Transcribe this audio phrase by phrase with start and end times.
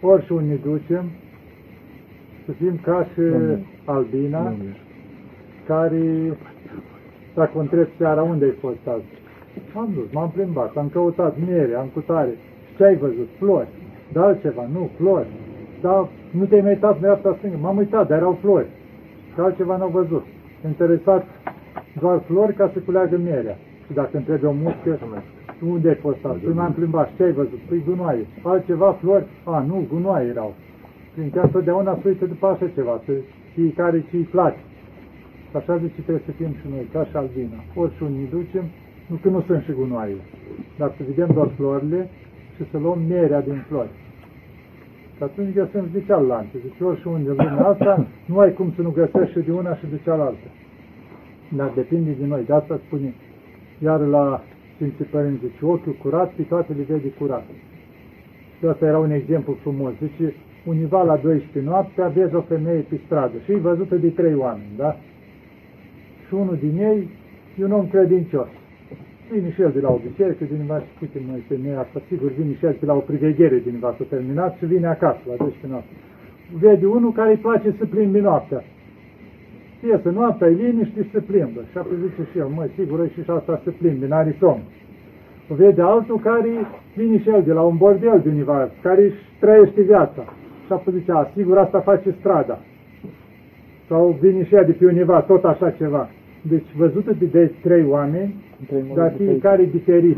[0.00, 1.04] Orice unde ne ducem,
[2.44, 3.64] să fim ca și Domnule.
[3.84, 4.76] Albina, Domnule.
[5.66, 6.36] care,
[7.34, 9.04] dacă o întreb seara, unde ai fost azi?
[9.76, 12.30] Am dus, m-am plimbat, am căutat miere, am cutare.
[12.70, 13.28] Și ce ai văzut?
[13.38, 13.68] Flori.
[14.12, 15.26] Dar altceva, nu, flori.
[15.80, 17.56] Dar nu te-ai mai uitat în asta stângă.
[17.60, 18.66] M-am uitat, dar erau flori.
[19.34, 20.24] Și altceva n-au văzut.
[20.66, 21.26] Interesat
[22.00, 23.56] doar flori ca să culeagă mierea.
[23.86, 24.98] Și dacă întrebe o muscă,
[25.66, 26.38] unde ai fost azi?
[26.38, 27.08] Păi m-am plimbat.
[27.08, 27.60] Și ce ai văzut?
[27.68, 28.26] Păi gunoaie.
[28.42, 29.26] Altceva flori?
[29.44, 30.54] A, nu, gunoaie erau.
[31.14, 33.12] Fiindcă întotdeauna se uită după așa ceva, să
[33.54, 34.62] fiecare ce îi place.
[35.50, 37.58] Și așa zice trebuie să fim și noi, ca și albina.
[37.74, 38.64] Orice unde ne ducem,
[39.06, 40.16] nu că nu sunt și gunoaie,
[40.78, 42.08] dar să vedem doar florile
[42.56, 43.94] și să luăm mierea din flori.
[45.16, 46.56] Și atunci găsim și de cealaltă.
[46.64, 49.74] Zice, orice unde în lumea asta, nu ai cum să nu găsești și de una
[49.74, 50.48] și de cealaltă.
[51.48, 52.42] Dar depinde de noi.
[52.46, 53.14] De asta spune,
[53.78, 54.42] iar la
[54.78, 57.44] Sfinții Părinți, zice, ochiul curat, pe toate le vede curat.
[58.58, 59.92] Și asta era un exemplu frumos.
[60.02, 64.34] Zice, univa la 12 noaptea vezi o femeie pe stradă și e văzută de trei
[64.34, 64.96] oameni, da?
[66.26, 67.08] Și unul din ei
[67.58, 68.48] e un om credincios.
[69.30, 72.54] Vine și el de la o biserică, din și uite noi femeia asta, sigur vine
[72.54, 75.94] și el de la o priveghere din s-a terminat și vine acasă la 12 noapte.
[76.52, 78.62] Vede unul care îi place să plimbi noaptea.
[79.86, 81.60] Iese noaptea, e liniște și se plimbă.
[81.70, 84.62] Și apoi zice și el, măi, sigur, e și asta să plimbi, n-are somn.
[85.50, 86.48] O vede altul care
[86.96, 90.22] vine și el de la un bordel de univa, care își trăiește viața.
[90.66, 92.58] Și apoi zice, a, sigur, asta face strada.
[93.88, 96.08] Sau vine și ea de pe univa, tot așa ceva.
[96.42, 98.34] Deci, văzută de, de trei oameni,
[98.66, 99.30] Trei moduri dar diferite.
[99.32, 100.16] fiecare diferit.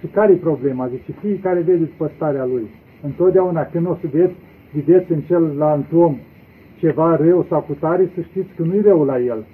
[0.00, 0.88] Și care e problema?
[0.88, 2.66] Zice, fiecare vede după starea lui.
[3.02, 4.34] Întotdeauna când o să vedeți,
[4.72, 6.16] vedeți în celălalt om
[6.78, 9.44] ceva rău sau cu tare, să știți că nu-i rău la el.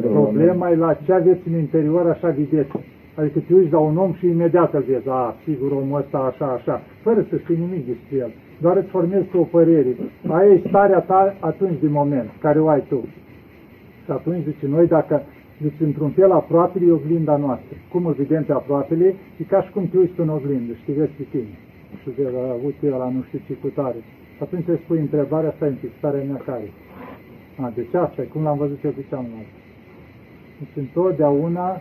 [0.00, 2.70] Rău la Problema e la ce aveți în interior, așa vedeți.
[3.14, 6.46] Adică te uiți la un om și imediat îl vezi, a, sigur, omul ăsta așa,
[6.46, 8.30] așa, fără să știi nimic despre el.
[8.60, 9.96] Doar îți formezi tu o părere.
[10.28, 13.00] Aia e starea ta atunci din moment, care o ai tu.
[14.04, 15.22] Și atunci, zice, noi dacă,
[15.62, 17.76] zice, într-un fel, aproapele e oglinda noastră.
[17.92, 20.84] Cum îl vedem pe aproapele, e ca și cum te uiți tu în oglindă și
[20.86, 21.54] te vezi pe tine.
[22.02, 24.00] Și de la, uite, la nu știu ce cu tare.
[24.38, 26.72] Și atunci îți pui întrebarea asta, în starea mea care?
[27.60, 29.30] A, deci asta e, cum l-am văzut eu pe cealaltă.
[30.58, 31.80] Deci întotdeauna,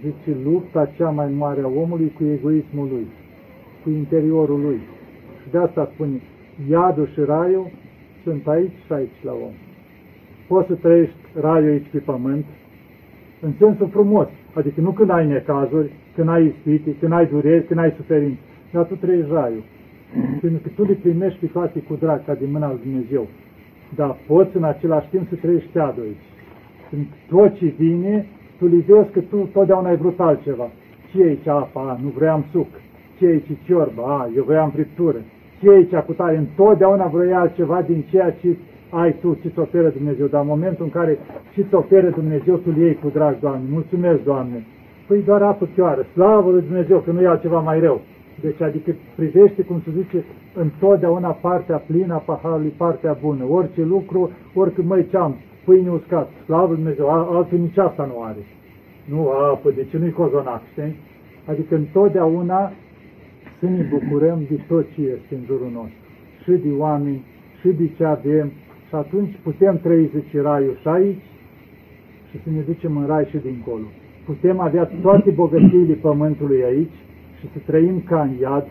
[0.00, 3.06] zice, lupta cea mai mare a omului cu egoismul lui,
[3.82, 4.80] cu interiorul lui.
[5.42, 6.20] Și de asta spune,
[6.70, 7.70] iadul și raiul
[8.22, 9.54] sunt aici și aici la om.
[10.48, 12.44] Poți să trăiești raiul aici pe pământ,
[13.40, 17.80] în sensul frumos, adică nu când ai necazuri, când ai ispite, când ai dureri, când
[17.80, 18.40] ai suferință,
[18.72, 19.62] dar tu trăiești raiul.
[20.40, 23.26] Pentru că tu le primești pe toate cu drag, ca din mâna lui Dumnezeu.
[23.94, 26.26] Dar poți în același timp să trăiești teadul aici.
[26.90, 28.26] Când tot ce vine,
[28.58, 30.68] tu le vezi că tu totdeauna ai vrut altceva.
[31.10, 31.80] Ce e aici apa?
[31.80, 32.66] A, nu vreau suc.
[33.18, 34.02] Ce e aici ciorbă?
[34.02, 35.18] A, eu vreau friptură.
[35.60, 36.36] Ce e aici cu tare?
[36.36, 38.56] Întotdeauna vrei altceva din ceea ce
[38.90, 40.26] ai tu, ce ți oferă Dumnezeu.
[40.26, 41.18] Dar în momentul în care
[41.54, 43.68] ce ți oferă Dumnezeu, tu le iei cu drag, Doamne.
[43.70, 44.66] Mulțumesc, Doamne.
[45.06, 46.06] Păi doar apă chioară.
[46.12, 48.00] Slavă lui Dumnezeu că nu e altceva mai rău.
[48.46, 50.24] Deci, adică privește, cum se zice,
[50.54, 53.44] întotdeauna partea plină a paharului, partea bună.
[53.48, 55.34] Orice lucru, oricât mai ce am,
[55.64, 58.42] pâine uscat, slavă lui Dumnezeu, al- altul nici asta nu are.
[59.04, 60.96] Nu apă, de ce nu-i cozonac, știi?
[61.44, 62.72] Adică întotdeauna
[63.58, 65.98] să ne bucurăm de tot ce este în jurul nostru.
[66.42, 67.24] Și de oameni,
[67.60, 68.46] și de ce avem,
[68.88, 71.24] și atunci putem trăi, zice, raiul și aici,
[72.30, 73.86] și să ne ducem în rai și dincolo.
[74.24, 76.96] Putem avea toate bogățiile pământului aici
[77.38, 78.66] și să trăim ca în iad,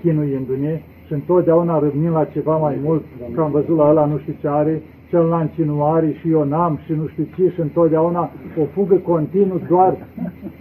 [0.00, 3.02] chinuindu-ne și întotdeauna râvnim la ceva mai mult,
[3.34, 6.44] că am văzut la ăla nu știu ce are, celălalt ce nu are și eu
[6.44, 9.96] n-am și nu știu ce și întotdeauna o fugă continuu doar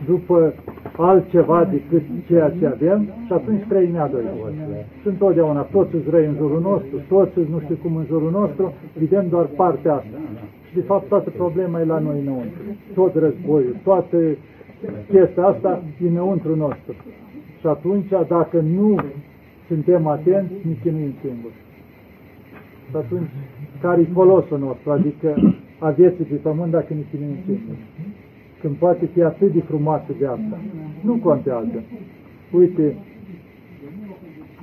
[0.06, 0.54] după
[0.98, 4.54] altceva decât ceea ce avem și atunci trăim ea doi ori.
[5.02, 8.32] Și întotdeauna toți îți răi în jurul nostru, toți îți nu știu cum în jurul
[8.32, 10.18] nostru, vedem doar partea asta.
[10.68, 12.62] Și de fapt toată problema e la noi înăuntru.
[12.94, 14.18] Tot războiul, toată
[15.10, 16.96] chestia asta e înăuntru nostru.
[17.60, 19.00] Și atunci, dacă nu
[19.68, 21.54] suntem atenți, ne chinuim singuri.
[22.90, 23.30] Și atunci,
[23.82, 24.92] care-i folosul nostru?
[24.92, 27.78] Adică a vieții pe pământ dacă ne chinuim singuri.
[28.62, 30.58] Când poate fi atât de frumoasă viața.
[31.02, 31.84] Nu contează.
[32.52, 32.96] Uite,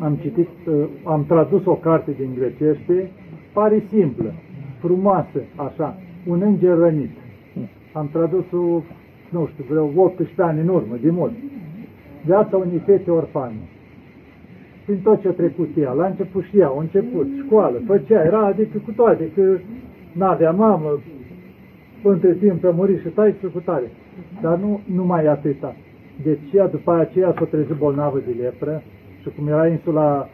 [0.00, 3.10] am citit, uh, am tradus o carte din grecește,
[3.52, 4.32] pare simplă,
[4.78, 5.96] frumoasă, așa,
[6.26, 7.10] un înger rănit.
[7.92, 8.82] Am tradus-o,
[9.30, 11.32] nu știu, vreo 18 ani în urmă, de mult.
[12.24, 13.60] Viața unei fete orfane.
[14.84, 18.44] Prin tot ce a trecut ea, la început și ea, a început, școală, făcea, era,
[18.46, 19.58] adică cu toate, că
[20.12, 20.98] n-avea mamă,
[22.02, 23.90] între timp a murit și tai cu tare.
[24.40, 25.76] Dar nu numai atâta.
[26.22, 28.82] Deci ea, după aceea s-a trezit bolnavă de lepră
[29.22, 30.28] și cum era insula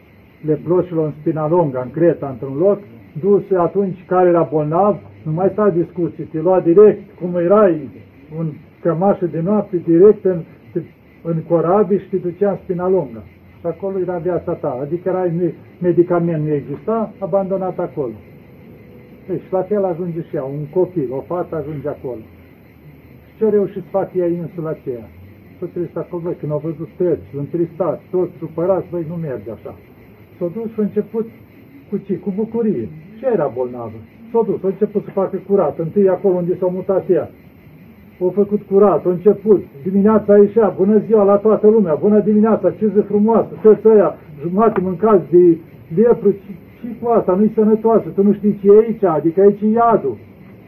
[0.45, 2.79] leproșilor în Spinalonga, în Creta, într-un loc,
[3.19, 7.89] dus atunci care era bolnav, nu mai sta discuții, te lua direct, cum erai,
[8.37, 8.47] un
[8.81, 10.41] cămașă de noapte, direct în,
[11.23, 13.23] în corabii și te ducea în Spinalonga.
[13.59, 15.25] Și acolo era viața ta, adică era
[15.81, 18.13] medicament, nu exista, abandonat acolo.
[19.27, 22.23] Deci la fel ajunge și ea, un copil, o fată ajunge acolo.
[23.27, 25.07] Și ce reușit să facă ea insula aceea?
[25.59, 29.75] Tot trebuie să acolo, când au văzut tăți, întristați, toți supărați, băi, nu merge așa.
[30.37, 31.27] S-a dus și a început
[31.89, 32.17] cu ce?
[32.17, 32.89] Cu bucurie.
[33.17, 33.99] Și era bolnavă.
[34.31, 35.79] S-a dus, a început să facă curat.
[35.79, 37.29] Întâi acolo unde s-a mutat ea.
[38.25, 39.63] A făcut curat, a început.
[39.83, 44.79] Dimineața ieșea, bună ziua la toată lumea, bună dimineața, ce zi frumoasă, toți ăia, jumate
[44.81, 45.57] mâncați de
[45.95, 46.35] lepru,
[46.79, 50.17] și cu asta, nu-i sănătoasă, tu nu știi ce e aici, adică aici e iadul.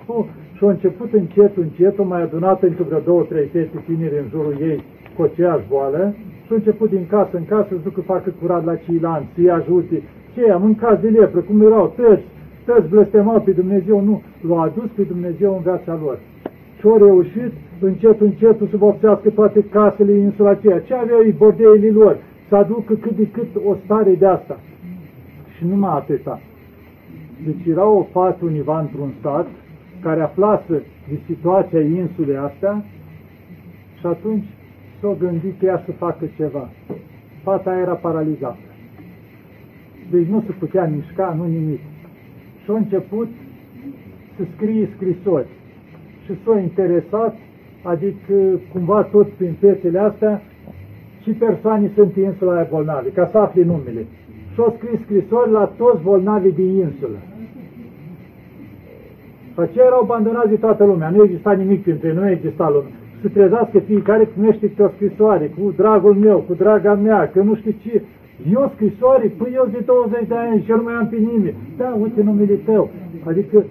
[0.05, 0.25] Oh,
[0.55, 4.27] și a început încet, încet, o mai adunat încă vreo două, trei fete tineri în
[4.29, 4.83] jurul ei
[5.15, 6.13] cu aceeași boală
[6.45, 10.01] și a început din casă în casă să ducă facă curat la ceilalți, să-i ajute.
[10.33, 12.23] Ce am mâncat de lepră, cum erau tăți,
[12.65, 16.17] tăți blestemau pe Dumnezeu, nu, l-au adus pe Dumnezeu în viața lor.
[16.79, 20.79] Și au reușit încet, încet să vopsească toate casele insula aceea.
[20.79, 22.17] Ce aveau ei bordeile lor?
[22.47, 24.59] Să aducă cât de cât o stare de asta
[25.57, 26.41] și numai atâta.
[27.45, 29.47] Deci era o fată univa într-un sat
[30.01, 32.85] care aflase de situația insulei astea
[33.99, 34.45] și atunci
[35.01, 36.69] s-a gândit că ea să facă ceva.
[37.43, 38.57] Fata era paralizată.
[40.11, 41.79] Deci nu se putea mișca, nu nimic.
[42.63, 43.27] Și a început
[44.37, 45.47] să scrie scrisori.
[46.29, 47.35] Și s-a interesat,
[47.83, 48.33] adică
[48.73, 50.41] cumva tot prin fetele astea,
[51.21, 54.05] și persoane sunt insula aia bolnave, ca să afli numele
[54.59, 57.19] și-au scris scrisori la toți bolnavii din insulă.
[59.53, 62.91] Și aceia erau abandonați de toată lumea, nu exista nimic printre ei, nu exista lume.
[63.21, 67.55] Să trezească fiecare primește câte o scrisoare, cu dragul meu, cu draga mea, că nu
[67.55, 68.01] știu ce.
[68.51, 69.27] Eu scrisoare?
[69.37, 71.55] Păi eu de 20 de ani și eu nu mai am pe nimeni.
[71.77, 72.89] Da, uite numele tău.
[73.23, 73.65] Adică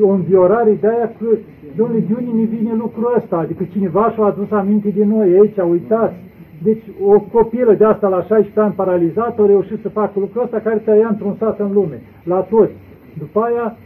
[0.00, 1.26] o înviorare de aia că,
[1.76, 3.36] domnule, de unde ne vine lucrul ăsta?
[3.36, 6.14] Adică cineva și-a adus aminte de noi aici, uitați.
[6.62, 10.58] Deci o copilă de asta la 16 ani paralizată a reușit să facă lucrul ăsta
[10.58, 12.72] care tăia într-un sat în lume, la toți.
[13.18, 13.76] După aia,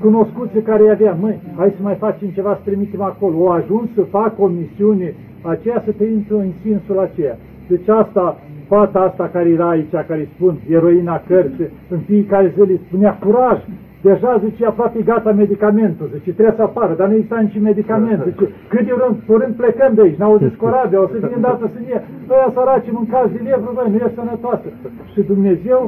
[0.00, 3.36] cunoscuți care i avea, măi, hai să mai facem ceva, să trimitem acolo.
[3.38, 7.38] O ajuns să facă o misiune aceea să te intru în sensul aceea.
[7.68, 8.38] Deci asta,
[8.68, 13.58] fata asta care era aici, care spun, eroina cărții, în fiecare zi îi spunea curaj,
[14.02, 18.46] Deja, zice, aproape gata medicamentul, zice, trebuie să apară, dar nu exista nici medicament, zice,
[18.68, 21.78] cât de rând, curând plecăm de aici, n-au zis corabia, o să vină dată să
[21.86, 22.02] ne
[22.34, 24.68] ăia săraci mâncați de levru, băi, nu e sănătoasă.
[25.12, 25.80] Și Dumnezeu,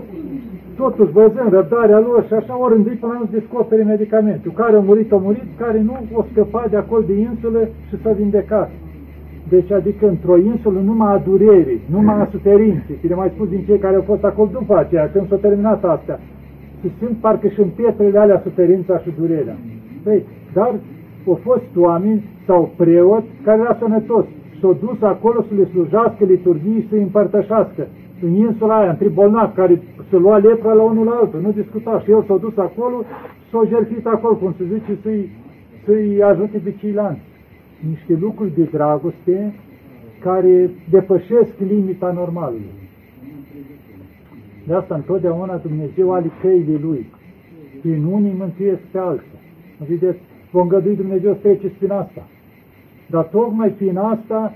[0.76, 4.52] totuși, văzând răbdarea lor și așa, ori rândit până nu descopere medicamentul.
[4.60, 8.12] Care a murit, a murit, care nu o scăpa de acolo de insulă și s-a
[8.20, 8.70] vindecat.
[9.48, 13.62] Deci, adică într-o insulă numai a durerii, numai a suferinței, și le mai spus din
[13.66, 16.18] cei care au fost acolo după aceea, când s-a terminat astea,
[16.80, 19.56] și simt parcă și în pietrele alea suferința și durerea.
[20.02, 20.74] Păi, dar
[21.26, 26.24] au fost oameni sau preot care era sănătos și s-au dus acolo să le slujească
[26.24, 27.86] liturghii și să-i împărtășească.
[28.22, 32.00] În insula aia, între bolnavi care se lua lepra la unul la altul, nu discuta.
[32.04, 33.02] Și el s-a dus acolo
[33.44, 35.28] și s-a jertfit acolo, cum se zice, să-i
[35.84, 37.20] să ajute pe ceilalți.
[37.88, 39.54] Niște lucruri de dragoste
[40.20, 42.70] care depășesc limita normalului.
[44.70, 47.06] De asta întotdeauna Dumnezeu are căile Lui.
[47.80, 49.38] Prin unii mântuiesc pe alții.
[49.88, 50.18] Vedeți,
[50.50, 52.26] vom gădui Dumnezeu să treceți prin asta.
[53.06, 54.54] Dar tocmai prin asta,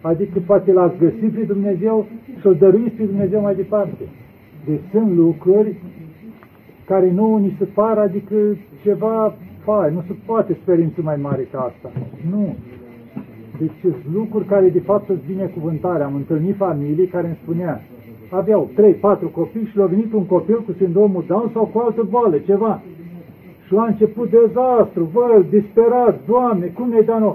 [0.00, 2.06] adică poate l-ați găsit pe Dumnezeu
[2.40, 4.04] și o dăruiți pe Dumnezeu mai departe.
[4.66, 5.76] Deci sunt lucruri
[6.84, 8.36] care nu ni se par, adică
[8.82, 12.00] ceva fai, nu se poate sperință mai mare ca asta.
[12.30, 12.56] Nu.
[13.58, 16.02] Deci sunt lucruri care de fapt sunt binecuvântare.
[16.02, 17.82] Am întâlnit familii care îmi spunea,
[18.30, 22.38] aveau 3-4 copii și le-a venit un copil cu sindromul Down sau cu altă boală,
[22.38, 22.82] ceva.
[23.66, 27.34] Și la început dezastru, vă, disperat, Doamne, cum ne dă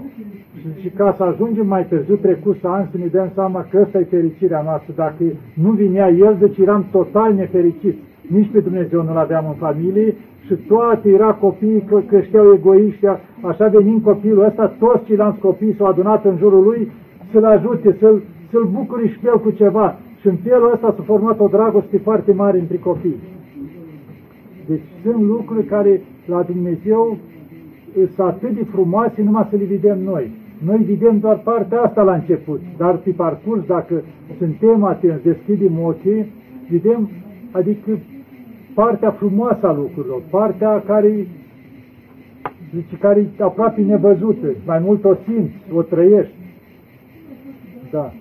[0.59, 3.79] și, și ca să ajungem mai târziu, trecut să ani, să ne dăm seama că
[3.81, 4.93] ăsta e fericirea noastră.
[4.95, 7.97] Dacă nu vinea El, deci eram total nefericiți.
[8.27, 13.05] Nici pe Dumnezeu nu-L aveam în familie și toate era copiii că creșteau egoiști,
[13.41, 16.91] așa venind copilul ăsta, toți ceilalți copii s-au adunat în jurul lui
[17.31, 18.21] să-l ajute, să-l
[18.51, 19.97] să, -l, bucuri și pe el cu ceva.
[20.21, 23.15] Și în felul ăsta s-a format o dragoste foarte mare între copii.
[24.67, 27.17] Deci sunt lucruri care la Dumnezeu
[27.93, 30.31] sunt atât de frumoase numai să le vedem noi.
[30.65, 34.03] Noi vedem doar partea asta la început, dar pe parcurs, dacă
[34.37, 36.31] suntem atenți, deschidem ochii,
[36.69, 37.09] vedem,
[37.51, 37.99] adică
[38.73, 41.27] partea frumoasă a lucrurilor, partea care,
[42.73, 46.33] zice, care e aproape nevăzută, mai mult o simți, o trăiești.
[47.91, 48.13] Da,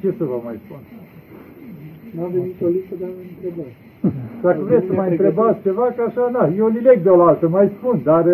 [0.00, 0.97] ce să vă mai spun?
[2.18, 3.72] Nu avem nicio listă, dar am întrebat.
[4.44, 7.48] Dacă vreți să mai întrebați ceva, că așa, da, eu li leg de o altă,
[7.48, 8.24] mai spun, dar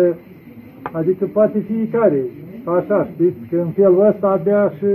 [0.91, 2.21] adică poate fiecare,
[2.77, 4.89] așa, știți, că în felul ăsta abia și...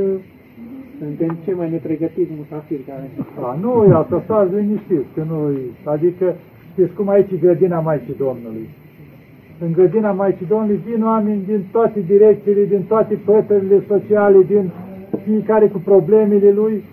[0.98, 3.10] Suntem cei mai nepregătiți musafiri care...
[3.40, 5.38] A, nu e asta, stați liniștiți, că nu
[5.84, 6.34] adică,
[6.72, 8.68] știți cum aici e grădina Maicii Domnului.
[9.64, 14.70] În grădina Maicii Domnului vin oameni din toate direcțiile, din toate pătările sociale, din
[15.24, 16.84] fiecare cu problemele lui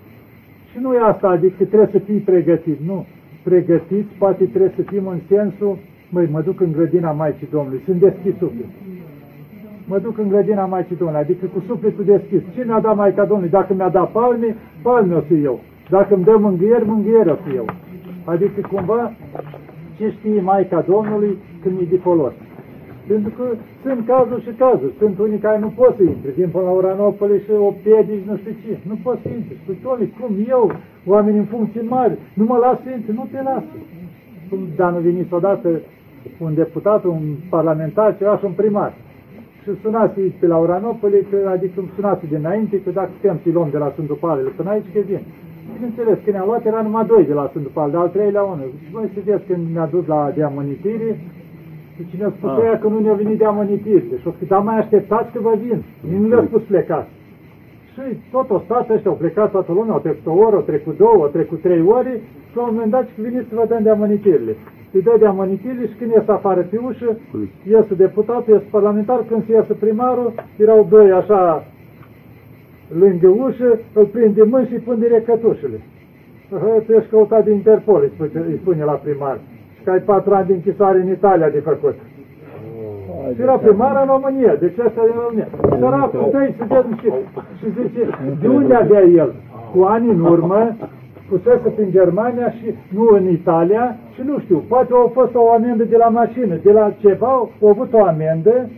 [0.70, 3.06] și nu e asta, adică trebuie să fii pregătit, nu.
[3.42, 5.78] Pregătiți, poate trebuie să fim în sensul,
[6.10, 8.70] măi, mă duc în grădina Maicii Domnului, sunt deschis suflet.
[9.84, 12.40] Mă duc în grădina Maicii Domnului, adică cu sufletul deschis.
[12.54, 13.50] Ce mi-a dat Maica Domnului?
[13.50, 15.60] Dacă mi-a dat palme, palme o să eu.
[15.88, 17.64] Dacă îmi dă mângâieri, mângâieri o să eu.
[18.24, 19.12] Adică cumva,
[19.96, 22.32] ce știe Maica Domnului când e de folos.
[23.12, 23.44] Pentru că
[23.82, 24.92] sunt cazuri și cazuri.
[24.98, 26.30] Sunt unii care nu pot să intre.
[26.36, 28.72] Din până la Uranopole și o piedici, nu știu ce.
[28.88, 29.54] Nu pot să intre.
[29.62, 30.72] Spui, Toni, cum eu,
[31.06, 33.12] oameni în funcții mari, nu mă las să intre?
[33.12, 33.76] Nu te lasă.
[34.48, 35.68] Cum dar nu venit odată
[36.38, 38.92] un deputat, un parlamentar, ceva și un primar.
[39.62, 43.78] Și sunați pe la Uranopole, că, adică sunați dinainte, că dacă putem să luăm de
[43.78, 45.22] la Sfântul Palele până aici, că vin.
[45.74, 48.70] Bineînțeles, când ne-a luat era numai doi de la Sfântul Pal, de al treilea unul.
[48.84, 51.10] Și voi să vedeți când ne-a dus la deamonitire,
[51.98, 54.08] și cine a spus aia că nu ne-a venit de amănitiri.
[54.10, 55.78] Deci o spus, dar mai așteptați că vă vin.
[56.20, 57.08] Nu le-a spus plecați.
[57.92, 60.96] Și tot o stat ăștia, au plecat toată lumea, au trecut o oră, au trecut
[60.96, 63.82] două, au trecut trei ore și la un moment dat și veniți să vă dăm
[63.82, 64.56] de amănitirile.
[64.92, 67.18] Îi dă de amănitirile și când ies afară pe ușă,
[67.68, 71.64] iese deputatul, iese parlamentar, când se iese primarul, erau doi așa
[72.98, 75.80] lângă ușă, îl prind de mâini și îi pun direct cătușele.
[76.86, 79.38] Tu ești căutat de Interpol, îi spune la primar
[79.88, 81.96] că ai patru ani de închisoare în Italia de făcut.
[83.10, 85.48] Oh, și era primar în România, deci asta e în România.
[85.80, 87.08] Săracul tăi să vedem și,
[87.58, 88.02] și zice,
[88.40, 89.30] de unde avea el?
[89.72, 90.76] Cu ani în urmă,
[91.28, 95.84] pusese prin Germania și nu în Italia și nu știu, poate au fost o amendă
[95.84, 98.68] de la mașină, de la ceva, au avut o amendă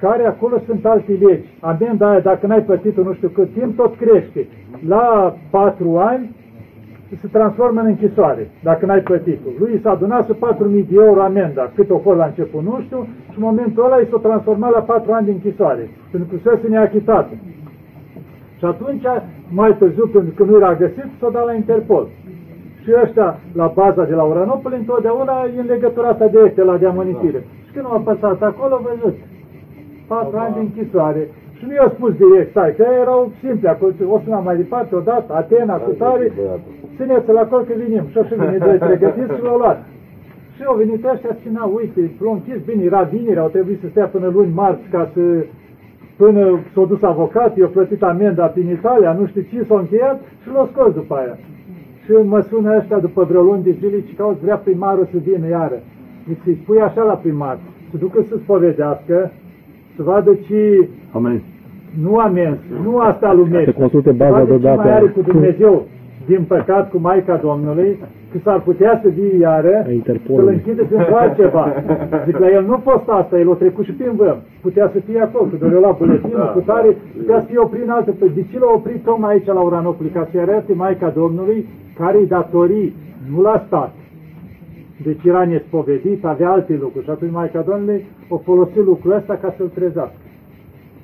[0.00, 1.48] care acolo sunt alte legi.
[1.60, 4.46] Amenda aia, dacă n-ai plătit-o nu știu cât timp, tot crește.
[4.88, 6.35] La patru ani
[7.20, 9.48] se transformă în închisoare, dacă n-ai plătit-o.
[9.58, 10.34] Lui s-a adunat 4.000
[10.90, 14.08] de euro amenda, cât o fost la început, nu știu, și în momentul ăla i
[14.10, 17.28] s-a transformat la 4 ani de închisoare, pentru că se neachitat.
[18.58, 19.04] Și atunci,
[19.50, 22.06] mai târziu, pentru că nu era găsit, s-a dat la Interpol.
[22.82, 27.44] Și ăștia, la baza de la Uranopol, întotdeauna e în legătura asta directă la deamonitire.
[27.66, 29.16] Și când au apăsat acolo, văzut,
[30.06, 31.28] 4 ani de închisoare.
[31.56, 35.34] Și nu i-au spus direct, stai, că erau simple acolo, o sunam mai departe, odată,
[35.34, 36.32] Atena, cu tare,
[36.96, 38.04] țineți-l acolo că vinim.
[38.12, 39.78] Și așa vine doi pregătiți și l-au luat.
[40.56, 43.86] Și au venit ăștia și na, uite, l-au închis bine, era vineri, au trebuit să
[43.88, 45.20] stea până luni marți ca să
[46.16, 50.48] până s-a dus avocat, i-a plătit amenda prin Italia, nu știu ce, s-a încheiat și
[50.54, 51.36] l-a scos după aia.
[52.04, 55.48] Și mă sună ăștia după vreo luni de zile și cauți vrea primarul să vină
[55.48, 55.78] iară.
[56.26, 57.58] Deci să-i spui așa la primar,
[57.90, 59.30] să ducă să spovedească,
[59.96, 60.88] să vadă ce...
[61.12, 61.42] Amen.
[62.02, 63.70] Nu amenzi, nu asta lumește.
[63.70, 64.76] Să consulte baza de date.
[64.76, 65.86] mai are cu Dumnezeu
[66.26, 67.98] din păcat cu Maica Domnului,
[68.32, 69.86] că s-ar putea să vie iară,
[70.26, 71.72] să-l închide pentru altceva.
[72.26, 74.36] Zic, la el nu a fost asta, el a trecut și prin văm.
[74.60, 77.82] Putea să fie acolo, că doar la buletinul, da, cu tare, putea să fie oprit
[77.82, 78.10] în altă.
[78.34, 80.08] De ce l-a oprit tocmai aici la Uranopoli?
[80.08, 81.66] Ca să-i arate Maica Domnului
[81.98, 82.94] care îi datorii,
[83.30, 83.92] nu la stat.
[85.02, 87.04] Deci era nespovedit, avea alte lucruri.
[87.04, 90.26] Și atunci Maica Domnului a folosit lucrul ăsta ca să-l trezească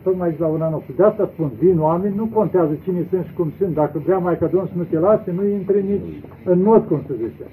[0.03, 0.83] tocmai la un anul.
[0.97, 3.75] De asta spun, vin oameni, nu contează cine sunt și cum sunt.
[3.75, 7.01] Dacă vrea mai ca Domnul să nu te lase, nu intre nici în mod, cum
[7.07, 7.45] se zice.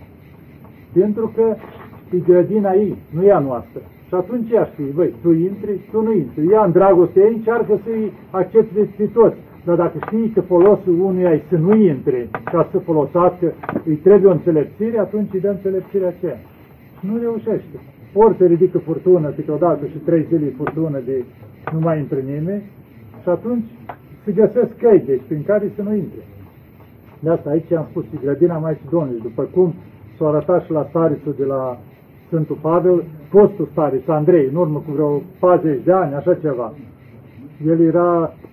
[0.93, 1.55] Pentru că
[2.15, 3.81] e grădina ei, nu e a noastră.
[4.07, 6.51] Și atunci ea știe, băi, tu intri, tu nu intri.
[6.51, 9.37] Ea în dragoste ei încearcă să-i accepte pe toți.
[9.65, 13.53] Dar dacă știi că folosul unuia e să nu intre ca să folosească,
[13.85, 16.37] îi trebuie o înțelepțire, atunci îi dă înțelepțirea aceea.
[16.99, 17.77] Nu reușește.
[18.13, 21.23] Ori se ridică furtună câteodată și trei zile furtună de
[21.73, 22.63] nu mai intră nimeni
[23.21, 23.65] și atunci
[24.23, 26.23] se găsesc căi, deci prin care să nu intre.
[27.19, 29.73] De asta aici am spus și grădina Maicii Domnului, după cum
[30.17, 31.79] s-a arătat și la starițul de la
[32.27, 36.73] Sfântul Pavel, fostul stariț, Andrei, în urmă cu vreo 40 de ani, așa ceva.
[37.65, 38.48] El era, uh,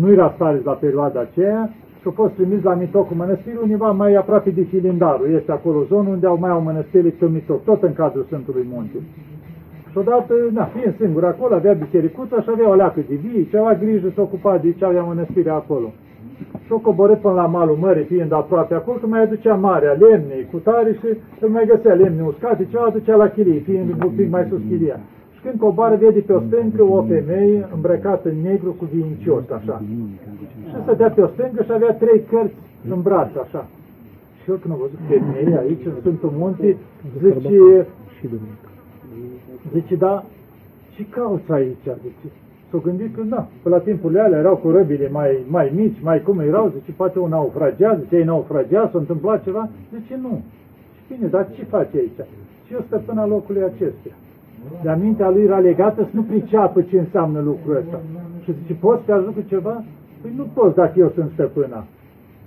[0.00, 1.70] nu era stariț la perioada aceea
[2.00, 5.34] și a fost trimis la Mitocul Mănăstirii, undeva mai aproape de Filindarul.
[5.34, 8.98] Este acolo zonă unde au mai au mănăstiri pe Mitoc, tot în cadrul Sfântului Munte.
[9.90, 13.56] Și odată, na, fiind singur acolo, avea bisericuța și avea o leacă de vii și
[13.56, 15.92] avea grijă să ocupa de ce avea mănăstirea acolo.
[16.64, 20.48] Și o coborât până la malul mării, fiind aproape acolo, că mai aducea marea, lemne,
[20.50, 21.08] cu tare și
[21.40, 25.00] îl mai găsea lemne uscate, ceva aducea la chirie, fiind un pic mai sus chiria.
[25.36, 29.82] Și când coboară, vede pe o stâncă o femeie îmbrăcată în negru cu vincios, așa.
[29.86, 32.54] Și Și stătea pe o stângă și avea trei cărți
[32.88, 33.66] în braț, așa.
[34.42, 36.76] Și eu când am văzut femei aici, în Sfântul Munte,
[37.22, 37.86] zice,
[39.72, 40.24] zice, da,
[40.94, 41.86] ce cauți aici?
[42.02, 42.28] Zice,
[42.70, 46.22] s-au gândit că, da, pe la timpurile alea erau cu răbile mai, mai mici, mai
[46.22, 50.42] cum erau, zice, poate un naufragiat, zice, ei naufragiat, s-a întâmplat ceva, zice, nu.
[50.96, 52.28] Și bine, dar ce face aici?
[52.66, 54.12] Și eu stăpâna locului acestea.
[54.82, 58.00] De mintea lui era legată să nu priceapă ce înseamnă lucrul ăsta.
[58.42, 59.84] Și zice, poți să ajut cu ceva?
[60.20, 61.84] Păi nu poți dacă eu sunt stăpâna.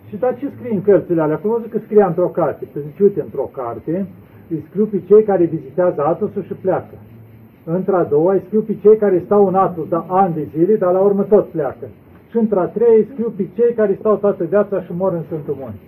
[0.09, 1.35] Și dar ce scrie în cărțile alea?
[1.35, 2.65] Acum văzut că scria într-o carte.
[2.73, 4.07] Păi zice, uite, într-o carte
[4.49, 6.95] îi scriu pe cei care vizitează Atosul și pleacă.
[7.63, 10.93] Într-a doua îi scriu pe cei care stau în Atos da, ani de zile, dar
[10.93, 11.87] la urmă tot pleacă.
[12.29, 15.55] Și într-a treia îi scriu pe cei care stau toată viața și mor în Sfântul
[15.59, 15.85] Munte.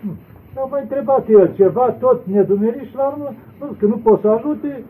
[0.00, 0.16] Hmm.
[0.54, 4.28] Dar mai întrebat el ceva, tot nedumerit și la urmă, nu că nu pot să
[4.28, 4.82] ajute,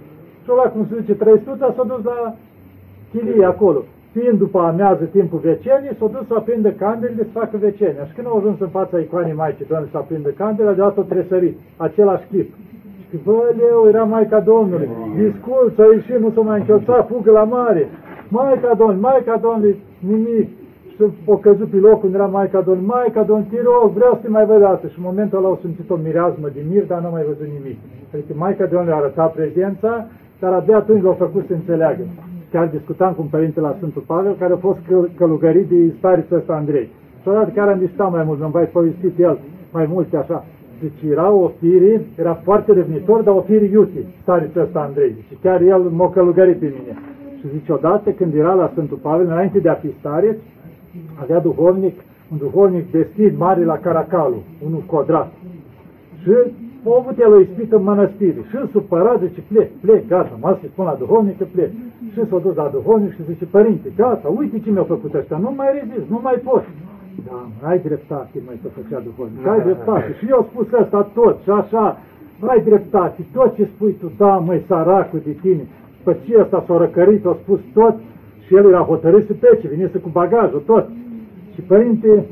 [0.45, 2.35] și ăla, cum se zice, trăistuța s-a dus la
[3.11, 3.81] chilie acolo.
[4.13, 8.05] Fiind după amiază timpul vecenii, s-a dus să aprindă candelele să facă vecenia.
[8.09, 11.57] Și când au ajuns în fața icoanei Maicii Domnului să aprindă candele, a dat-o tresărit,
[11.77, 12.49] același clip.
[13.09, 14.89] Și bă, leu, era Maica Domnului,
[15.25, 17.89] discurs, a ieșit, nu s-a mai închioțat, fugă la mare.
[18.29, 19.75] Maica Domnului, Maica Domnului,
[20.13, 20.49] nimic.
[20.95, 24.21] Și o căzut pe locul unde era Maica Domnului, Maica Domnului, te rog, vreau să
[24.23, 24.87] te mai văd dată.
[24.87, 27.79] Și în momentul ăla au simțit o mireazmă de mir, dar nu mai văzut nimic.
[28.13, 29.93] Adică Maica Domnului a arătat prezența,
[30.45, 32.05] dar abia atunci l-au făcut să înțeleagă.
[32.53, 34.79] Chiar discutam cu un părinte la Sfântul Pavel, care a fost
[35.17, 36.89] călugărit de stariță ăsta Andrei.
[37.23, 39.39] Și odată chiar am discutat mai mult, mi-am mai povestit el
[39.73, 40.45] mai multe așa.
[40.81, 45.15] Deci era o fire, era foarte revnitor, dar o fire iute, stariță ăsta Andrei.
[45.29, 46.99] Și chiar el m-a călugărit pe mine.
[47.39, 50.37] Și zice, odată când era la Sfântul Pavel, înainte de a fi stareț,
[51.23, 51.95] avea duhovnic,
[52.33, 55.33] un duhovnic vestit mare la Caracalu, unul codrat.
[56.23, 56.33] Și
[56.91, 60.67] a avut el o ispită în mănăstire și supărat zice, plec, plec, gata, mă să
[60.73, 61.71] spun la duhovnic că plec.
[62.13, 65.53] Și s-a dus la duhovnic și zice, părinte, gata, uite ce mi-a făcut ăștia, nu
[65.57, 66.65] mai rezist, nu mai pot.
[67.27, 70.15] Da, ai dreptate, mai să făcea duhovnic, ai dreptate.
[70.19, 71.99] Și eu spus asta tot și așa,
[72.41, 75.67] ai dreptate, tot ce spui tu, da, măi, săracul de tine,
[76.05, 77.95] pe ce ăsta s-a răcărit, a spus tot
[78.47, 80.87] și el era hotărât să plece, venise cu bagajul, tot.
[81.55, 82.25] Și părinte,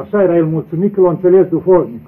[0.00, 2.00] așa era el mulțumit că l-a înțeles duhovnic.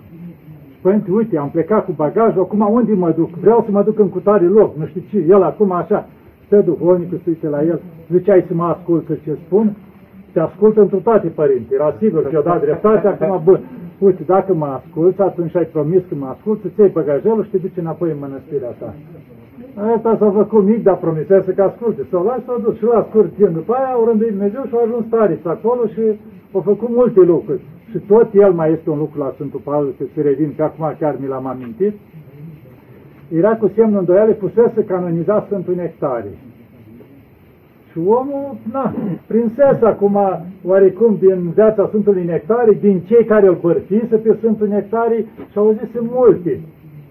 [0.83, 3.31] Părinte, uite, am plecat cu bagajul, acum unde mă duc?
[3.31, 5.19] Vreau să mă duc în cutare loc, nu știu ce.
[5.29, 6.09] El acum așa,
[6.47, 9.77] stă duhovnicul, se uite la el, zice, ai să mă ascultă ce spun?
[10.33, 11.75] Te ascultă într toate, părinte.
[11.75, 13.61] Era sigur că i-a dat dreptate, acum, bun.
[13.99, 17.57] Uite, dacă mă asculți, atunci ai promis că mă asculți, îți iei bagajelul și te
[17.57, 18.95] duci înapoi în mănăstirea ta.
[19.97, 22.03] Asta s-a făcut mic, dar promisese că asculte.
[22.11, 23.53] S-au luat, s-au dus și la scurt timp.
[23.61, 26.05] După aia au rânduit Dumnezeu și au ajuns tari acolo și
[26.53, 27.61] au făcut multe lucruri
[27.91, 30.97] și tot el mai este un lucru la Sfântul Pavel, că se revin, că acum
[30.99, 31.95] chiar mi l-am amintit,
[33.29, 36.39] era cu semnul îndoiale, pusese canoniza Sfântul Nectarie.
[37.91, 38.95] Și omul, na,
[39.27, 40.19] prinsese acum
[40.65, 45.77] oarecum din viața Sfântului Nectarie, din cei care îl bărfise pe Sfântul Nectarie și au
[45.79, 46.61] zis multe.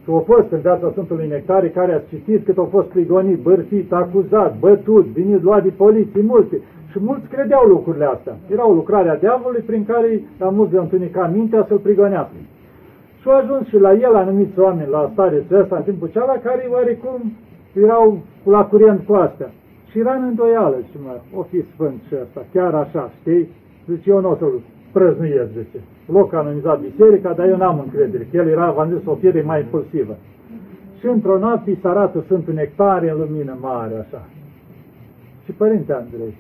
[0.04, 3.94] Și au fost în viața Sfântului Nectarie care a citit cât au fost prigonit, bărfit,
[3.94, 6.62] acuzat, bătut, venit luat de poliție, multe.
[6.92, 8.36] Și mulți credeau lucrurile astea.
[8.52, 12.36] Era o lucrare a diavolului prin care la mulți de întunica mintea să-l prigonească.
[13.22, 16.68] Și au ajuns și la el anumiți oameni la stare ăsta în timpul ceala care
[16.72, 17.20] oarecum
[17.74, 19.50] erau la curent cu astea.
[19.90, 23.50] Și era în îndoială și mă, o fi sfânt și ăsta, chiar așa, știi?
[23.88, 25.80] Zice, eu nu o să-l prăznuiesc, zice.
[26.06, 29.60] Loc canonizat biserica, dar eu n-am încredere, că el era, v-am zis, o fire mai
[29.62, 30.18] impulsivă.
[31.00, 34.26] Și într-o noapte se arată Sfântul Nectare în lumină mare, așa.
[35.44, 36.34] Și Părinte Andrei,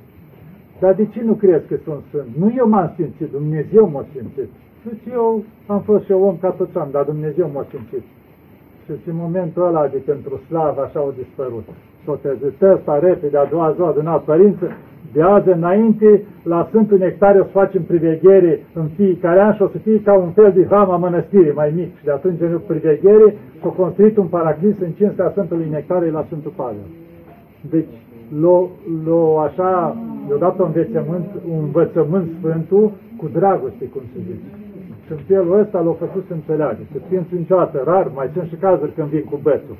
[0.79, 2.29] dar de ce nu crezi că sunt sfânt?
[2.39, 4.49] Nu eu m-am simțit, Dumnezeu m-a simțit.
[5.01, 8.03] Și eu am fost și eu om ca toți am, dar Dumnezeu m-a simțit.
[8.85, 11.67] Și în momentul ăla de pentru slavă așa au dispărut.
[12.05, 14.65] S-o trezit ăsta repede, a doua zi, adunat părință,
[15.13, 19.67] de azi înainte, la Sfântul Nectare o să facem priveghere în fiecare an și o
[19.67, 21.97] să fie ca un fel de hram a mănăstirii mai mic.
[21.97, 26.53] Și de atunci în priveghere s-a construit un paraclis în cinstea Sfântului Nectare la Sfântul
[26.55, 26.87] Pavel.
[27.69, 27.93] Deci,
[29.05, 29.97] l-o așa,
[30.29, 34.49] i-a dat un învățământ, un învățământ Sfântul cu dragoste, cum se zice.
[35.05, 36.79] Și în felul ăsta l-a făcut să înțeleagă.
[36.93, 39.77] Că Sfințul niciodată, rar, mai sunt și cazuri când vin cu bețul.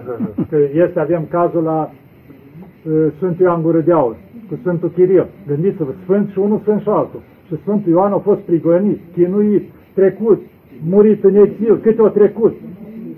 [0.50, 4.16] Că este, avem cazul la uh, Sfântul Ioan Gură de Aur,
[4.48, 5.26] cu Sfântul Chiril.
[5.46, 7.20] Gândiți-vă, Sfânt și unul Sfânt și altul.
[7.46, 10.40] Și Sfântul Ioan a fost prigonit, chinuit, trecut,
[10.88, 12.54] murit în exil, cât o trecut.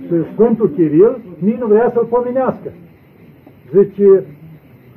[0.07, 2.73] Și Sfântul Chiril nici nu vrea să-l pomenească.
[3.75, 4.25] Zice,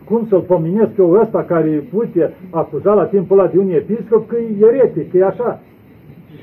[0.09, 4.35] cum să-l pomenesc eu ăsta care pute acuza la timpul ăla de un episcop că
[4.37, 5.59] e eretic, că e așa.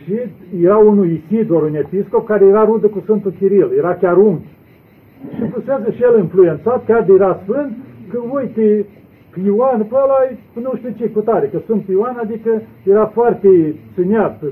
[0.02, 0.14] Și
[0.62, 4.40] era unul Isidor, un episcop, care era rudă cu Sfântul Chiril, era chiar um.
[5.34, 7.72] Și pusează și el influențat, chiar de era sfânt,
[8.10, 8.86] că uite,
[9.34, 10.18] Că Ioan, pe ăla,
[10.62, 14.42] nu știu ce, cu tare, că sunt Ioan, adică era foarte țâneat,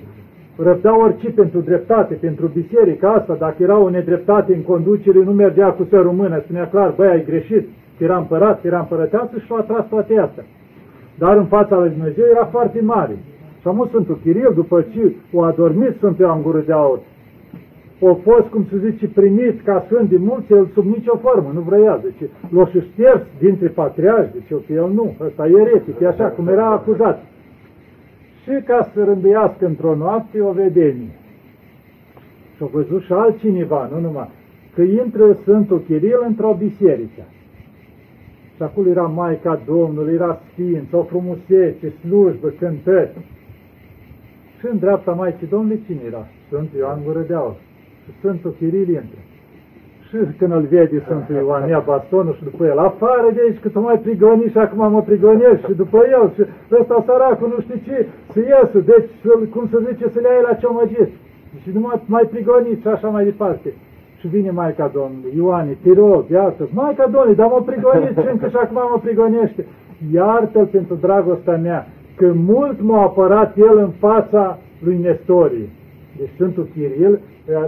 [0.56, 5.68] răbda orice pentru dreptate, pentru biserica asta, dacă era o nedreptate în conducere, nu mergea
[5.68, 9.52] cu sărul mână, spunea clar, băi, ai greșit, că era împărat, că era împărăteasă și
[9.52, 10.44] a tras toate astea.
[11.18, 13.16] Dar în fața lui Dumnezeu era foarte mare.
[13.60, 16.98] Și am Sfântul Chiril, după ce o adormit Sfântul Ioan Gură de Aur,
[18.04, 21.60] o fost, cum se zice, primit ca sfânt de mulți, el sub nicio formă, nu
[21.60, 26.06] vrea, zice, l-o și șters dintre patriarhi, zice, că el nu, ăsta e eretic, e
[26.06, 27.22] așa cum era acuzat.
[28.42, 31.14] Și ca să rânduiască într-o noapte o vedenie.
[32.56, 34.28] Și-a văzut și altcineva, nu numai,
[34.74, 37.22] că intră Sfântul Chiril într-o biserică.
[38.56, 43.10] Și acolo era Maica Domnului, era Sfinț, o frumusețe, slujbă, cântări.
[44.58, 46.26] Și în dreapta Maicii Domnului cine era?
[46.46, 47.56] Sfântul Ioan Gură de Aur.
[48.04, 49.20] Și Sfântul Chiril intră.
[50.08, 53.68] Și când îl vede Sfântul Ioan, ia bastonul și după el, afară de aici, că
[53.68, 56.42] tu mai prigoni și acum mă prigonești și după el, și
[56.80, 59.10] ăsta săracul nu știu ce, să iesă, deci,
[59.50, 61.10] cum să zice, să le ai la ciomăgit.
[61.62, 63.72] Și nu mai, mai prigoniți și așa mai departe.
[64.22, 68.48] Și vine Maica Domnului, Ioane, te rog, iartă Maica Domnului, dar mă prigoniți și încă
[68.48, 69.66] și acum mă prigonește.
[70.12, 75.68] Iartă-l pentru dragostea mea, că mult m-a apărat el în fața lui Nestorie.
[76.18, 77.20] Deci Sfântul Chiril,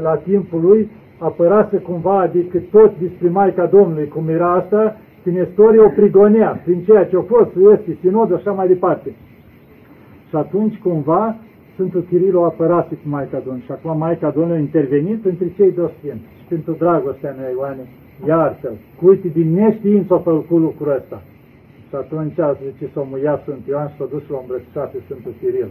[0.03, 5.81] la timpul lui, apărase cumva, adică tot despre Maica Domnului, cum era asta, că Nestorie
[5.81, 9.15] o prigonea prin ceea ce a fost, este sinod, așa mai departe.
[10.29, 11.37] Și atunci, cumva,
[11.75, 15.73] Sfântul Chiril o apărase cu Maica Domnului și acum Maica Domnului a intervenit între cei
[15.73, 16.29] doi sfinți.
[16.39, 17.85] Și pentru dragostea mea, Ioane,
[18.27, 18.77] iartă-l.
[19.03, 21.23] Uite, din neștiință a făcut lucrul ăsta.
[21.89, 25.35] Și atunci a zice, s-a muiat Sfânt Ioan și s-a dus la îmbrățișat pe Sfântul
[25.41, 25.71] Chiril.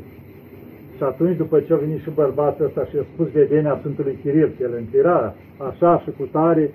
[0.97, 4.49] Și atunci, după ce a venit și bărbatul ăsta și a spus vedenia Sfântului Chiril,
[4.57, 5.33] că el întira
[5.69, 6.65] așa și cu tare,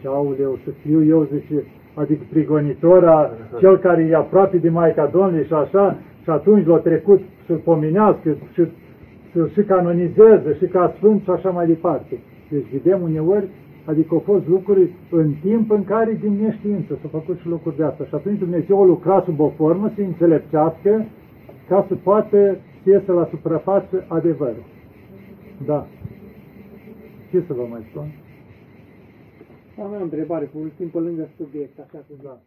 [0.00, 1.64] și auleu, să fiu eu, zice,
[1.94, 7.20] adică prigonitora, cel care e aproape de Maica Domnului și așa, și atunci l-a trecut
[7.46, 8.62] să-l pominească și
[9.32, 12.18] să-l și canonizeze și ca sfânt și așa mai departe.
[12.50, 13.48] Deci vedem uneori,
[13.84, 17.84] adică au fost lucruri în timp în care din neștiință s-au făcut și lucruri de
[17.84, 18.04] asta.
[18.04, 21.06] Și atunci Dumnezeu a lucrat sub o formă să înțelepcească
[21.68, 24.64] ca să poată să iesă la suprafață adevărul.
[25.66, 25.86] Da.
[27.30, 28.06] Ce să vă mai spun?
[29.84, 32.16] Am o întrebare, cu ultim pe lângă subiect, așa cum...
[32.22, 32.40] Da.